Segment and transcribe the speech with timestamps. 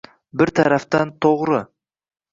[0.41, 1.63] Bir tarafdan to‘g‘ri.